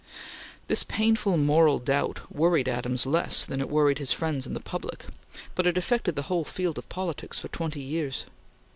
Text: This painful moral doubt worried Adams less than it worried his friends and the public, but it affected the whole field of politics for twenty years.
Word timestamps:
This 0.65 0.83
painful 0.83 1.37
moral 1.37 1.77
doubt 1.77 2.21
worried 2.33 2.67
Adams 2.67 3.05
less 3.05 3.45
than 3.45 3.61
it 3.61 3.69
worried 3.69 3.99
his 3.99 4.11
friends 4.11 4.47
and 4.47 4.55
the 4.55 4.59
public, 4.59 5.05
but 5.53 5.67
it 5.67 5.77
affected 5.77 6.15
the 6.15 6.23
whole 6.23 6.43
field 6.43 6.79
of 6.79 6.89
politics 6.89 7.37
for 7.37 7.49
twenty 7.49 7.81
years. 7.81 8.25